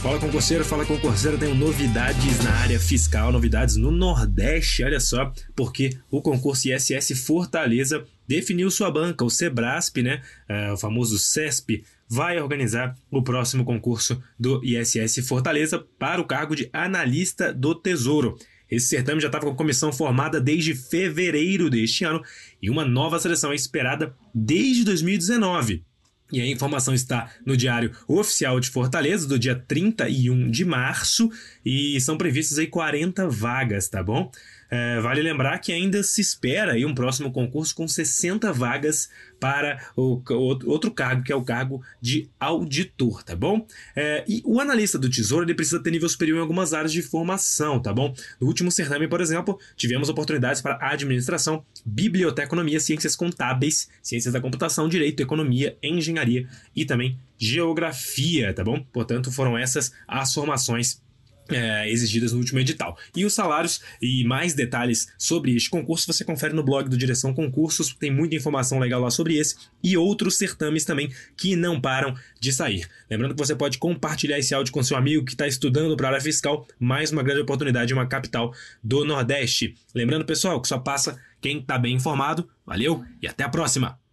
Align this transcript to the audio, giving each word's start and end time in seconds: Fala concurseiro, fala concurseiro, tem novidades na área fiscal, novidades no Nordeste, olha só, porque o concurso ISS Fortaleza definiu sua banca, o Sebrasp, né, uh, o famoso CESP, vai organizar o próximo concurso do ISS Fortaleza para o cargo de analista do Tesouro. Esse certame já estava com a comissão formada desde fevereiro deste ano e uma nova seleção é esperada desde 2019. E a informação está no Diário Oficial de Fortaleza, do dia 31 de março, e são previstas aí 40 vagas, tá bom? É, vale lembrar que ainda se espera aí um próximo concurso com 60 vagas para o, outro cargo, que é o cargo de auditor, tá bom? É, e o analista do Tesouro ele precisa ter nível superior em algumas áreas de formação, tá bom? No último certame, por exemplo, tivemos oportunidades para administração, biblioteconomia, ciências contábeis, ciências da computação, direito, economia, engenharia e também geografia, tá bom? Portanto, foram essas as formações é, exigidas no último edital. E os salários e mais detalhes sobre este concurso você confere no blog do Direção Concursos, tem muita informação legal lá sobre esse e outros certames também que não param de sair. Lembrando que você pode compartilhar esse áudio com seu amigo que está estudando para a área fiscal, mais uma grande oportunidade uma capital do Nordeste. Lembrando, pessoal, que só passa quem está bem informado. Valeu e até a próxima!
Fala 0.00 0.20
concurseiro, 0.20 0.64
fala 0.64 0.86
concurseiro, 0.86 1.36
tem 1.36 1.52
novidades 1.52 2.44
na 2.44 2.52
área 2.52 2.78
fiscal, 2.78 3.32
novidades 3.32 3.74
no 3.74 3.90
Nordeste, 3.90 4.84
olha 4.84 5.00
só, 5.00 5.32
porque 5.56 5.98
o 6.08 6.22
concurso 6.22 6.68
ISS 6.68 7.26
Fortaleza 7.26 8.06
definiu 8.28 8.70
sua 8.70 8.88
banca, 8.88 9.24
o 9.24 9.30
Sebrasp, 9.30 10.00
né, 10.00 10.22
uh, 10.48 10.74
o 10.74 10.76
famoso 10.76 11.18
CESP, 11.18 11.82
vai 12.08 12.40
organizar 12.40 12.94
o 13.10 13.20
próximo 13.20 13.64
concurso 13.64 14.22
do 14.38 14.64
ISS 14.64 15.26
Fortaleza 15.26 15.84
para 15.98 16.20
o 16.20 16.24
cargo 16.24 16.54
de 16.54 16.70
analista 16.72 17.52
do 17.52 17.74
Tesouro. 17.74 18.38
Esse 18.70 18.88
certame 18.88 19.20
já 19.20 19.28
estava 19.28 19.44
com 19.46 19.52
a 19.52 19.56
comissão 19.56 19.92
formada 19.92 20.40
desde 20.40 20.74
fevereiro 20.74 21.70
deste 21.70 22.04
ano 22.04 22.22
e 22.60 22.68
uma 22.68 22.84
nova 22.84 23.18
seleção 23.18 23.52
é 23.52 23.54
esperada 23.54 24.14
desde 24.34 24.84
2019. 24.84 25.84
E 26.32 26.40
a 26.40 26.46
informação 26.46 26.92
está 26.92 27.30
no 27.44 27.56
Diário 27.56 27.92
Oficial 28.08 28.58
de 28.58 28.68
Fortaleza, 28.68 29.28
do 29.28 29.38
dia 29.38 29.54
31 29.54 30.50
de 30.50 30.64
março, 30.64 31.30
e 31.64 32.00
são 32.00 32.18
previstas 32.18 32.58
aí 32.58 32.66
40 32.66 33.28
vagas, 33.28 33.88
tá 33.88 34.02
bom? 34.02 34.30
É, 34.70 35.00
vale 35.00 35.22
lembrar 35.22 35.58
que 35.58 35.72
ainda 35.72 36.02
se 36.02 36.20
espera 36.20 36.72
aí 36.72 36.84
um 36.84 36.94
próximo 36.94 37.30
concurso 37.30 37.74
com 37.74 37.86
60 37.86 38.52
vagas 38.52 39.08
para 39.38 39.80
o, 39.96 40.22
outro 40.64 40.90
cargo, 40.90 41.22
que 41.22 41.32
é 41.32 41.36
o 41.36 41.44
cargo 41.44 41.82
de 42.00 42.28
auditor, 42.40 43.22
tá 43.22 43.36
bom? 43.36 43.66
É, 43.94 44.24
e 44.26 44.42
o 44.44 44.60
analista 44.60 44.98
do 44.98 45.10
Tesouro 45.10 45.44
ele 45.44 45.54
precisa 45.54 45.82
ter 45.82 45.90
nível 45.90 46.08
superior 46.08 46.38
em 46.38 46.40
algumas 46.40 46.72
áreas 46.72 46.92
de 46.92 47.02
formação, 47.02 47.80
tá 47.80 47.92
bom? 47.92 48.14
No 48.40 48.46
último 48.46 48.70
certame, 48.70 49.08
por 49.08 49.20
exemplo, 49.20 49.58
tivemos 49.76 50.08
oportunidades 50.08 50.60
para 50.62 50.78
administração, 50.80 51.64
biblioteconomia, 51.84 52.80
ciências 52.80 53.14
contábeis, 53.14 53.88
ciências 54.02 54.32
da 54.32 54.40
computação, 54.40 54.88
direito, 54.88 55.20
economia, 55.20 55.76
engenharia 55.82 56.48
e 56.74 56.84
também 56.84 57.18
geografia, 57.38 58.52
tá 58.54 58.64
bom? 58.64 58.82
Portanto, 58.92 59.30
foram 59.30 59.58
essas 59.58 59.92
as 60.08 60.32
formações 60.32 61.02
é, 61.48 61.90
exigidas 61.90 62.32
no 62.32 62.38
último 62.38 62.58
edital. 62.58 62.96
E 63.14 63.24
os 63.24 63.34
salários 63.34 63.80
e 64.00 64.24
mais 64.24 64.54
detalhes 64.54 65.08
sobre 65.18 65.54
este 65.54 65.70
concurso 65.70 66.06
você 66.06 66.24
confere 66.24 66.54
no 66.54 66.62
blog 66.62 66.88
do 66.88 66.96
Direção 66.96 67.34
Concursos, 67.34 67.94
tem 67.94 68.10
muita 68.10 68.36
informação 68.36 68.78
legal 68.78 69.00
lá 69.00 69.10
sobre 69.10 69.36
esse 69.36 69.56
e 69.82 69.96
outros 69.96 70.36
certames 70.36 70.84
também 70.84 71.10
que 71.36 71.56
não 71.56 71.80
param 71.80 72.14
de 72.40 72.52
sair. 72.52 72.88
Lembrando 73.10 73.34
que 73.34 73.38
você 73.38 73.54
pode 73.54 73.78
compartilhar 73.78 74.38
esse 74.38 74.54
áudio 74.54 74.72
com 74.72 74.82
seu 74.82 74.96
amigo 74.96 75.24
que 75.24 75.32
está 75.32 75.46
estudando 75.46 75.96
para 75.96 76.08
a 76.08 76.10
área 76.12 76.20
fiscal, 76.20 76.66
mais 76.78 77.10
uma 77.10 77.22
grande 77.22 77.40
oportunidade 77.40 77.92
uma 77.92 78.06
capital 78.06 78.52
do 78.82 79.04
Nordeste. 79.04 79.74
Lembrando, 79.94 80.24
pessoal, 80.24 80.60
que 80.60 80.68
só 80.68 80.78
passa 80.78 81.18
quem 81.40 81.58
está 81.58 81.78
bem 81.78 81.94
informado. 81.94 82.48
Valeu 82.64 83.04
e 83.22 83.26
até 83.26 83.44
a 83.44 83.48
próxima! 83.48 84.05